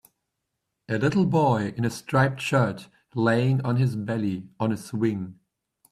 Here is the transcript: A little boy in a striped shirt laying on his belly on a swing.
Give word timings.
A 0.89 0.97
little 0.97 1.27
boy 1.27 1.75
in 1.77 1.85
a 1.85 1.91
striped 1.91 2.41
shirt 2.41 2.89
laying 3.13 3.61
on 3.61 3.75
his 3.75 3.95
belly 3.95 4.49
on 4.59 4.71
a 4.71 4.77
swing. 4.77 5.37